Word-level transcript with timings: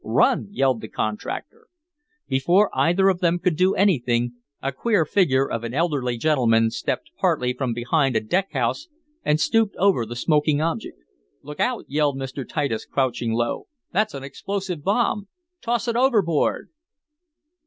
"Run!" 0.03 0.47
yelled 0.49 0.81
the 0.81 0.87
contractor. 0.87 1.67
Before 2.27 2.71
either 2.75 3.07
of 3.07 3.19
them 3.19 3.37
could 3.37 3.55
do 3.55 3.75
anything, 3.75 4.33
a 4.59 4.71
queer 4.71 5.05
figure 5.05 5.47
of 5.47 5.63
an 5.63 5.75
elderly 5.75 6.17
gentleman 6.17 6.71
stepped 6.71 7.11
partly 7.19 7.53
from 7.53 7.71
behind 7.75 8.15
a 8.15 8.19
deck 8.19 8.51
house, 8.51 8.87
and 9.23 9.39
stooped 9.39 9.75
over 9.75 10.07
the 10.07 10.15
smoking 10.15 10.59
object. 10.59 10.97
"Look 11.43 11.59
out!" 11.59 11.85
yelled 11.87 12.17
Mr. 12.17 12.49
Titus, 12.49 12.83
crouching 12.83 13.33
low. 13.33 13.67
"That's 13.91 14.15
an 14.15 14.23
explosive 14.23 14.81
bomb! 14.83 15.27
Toss 15.61 15.87
it 15.87 15.95
overboard!" 15.95 16.69